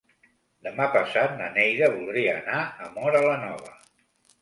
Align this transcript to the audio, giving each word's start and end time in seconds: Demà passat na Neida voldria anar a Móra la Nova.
Demà 0.67 0.87
passat 0.95 1.37
na 1.43 1.51
Neida 1.59 1.91
voldria 1.99 2.35
anar 2.41 2.59
a 2.65 2.91
Móra 2.99 3.25
la 3.31 3.41
Nova. 3.47 3.81